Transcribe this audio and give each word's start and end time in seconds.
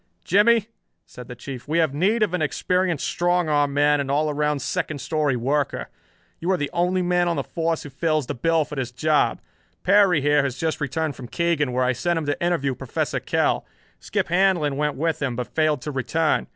"Jimmie," 0.25 0.67
said 1.05 1.27
the 1.27 1.35
Chief, 1.35 1.67
"we 1.67 1.77
have 1.77 1.93
need 1.93 2.23
of 2.23 2.33
an 2.33 2.41
experienced 2.41 3.05
strong 3.05 3.47
arm 3.47 3.71
man 3.71 4.01
and 4.01 4.09
all 4.09 4.31
around 4.31 4.59
second 4.63 4.97
story 4.99 5.35
worker. 5.35 5.89
You 6.39 6.49
are 6.49 6.57
the 6.57 6.71
only 6.73 7.03
man 7.03 7.27
on 7.27 7.35
the 7.35 7.43
force 7.43 7.83
who 7.83 7.91
fills 7.91 8.25
the 8.25 8.33
bill 8.33 8.65
for 8.65 8.73
this 8.73 8.89
job. 8.91 9.41
Perry 9.83 10.19
here 10.19 10.41
has 10.41 10.57
just 10.57 10.81
returned 10.81 11.15
from 11.15 11.27
Keegan, 11.27 11.71
where 11.71 11.83
I 11.83 11.93
sent 11.93 12.17
him 12.17 12.25
to 12.25 12.43
interview 12.43 12.73
Professor 12.73 13.19
Kell. 13.19 13.63
Skip 13.99 14.29
Handlon 14.29 14.75
went 14.75 14.95
with 14.95 15.21
him, 15.21 15.35
but 15.35 15.53
failed 15.53 15.83
to 15.83 15.91
return. 15.91 16.47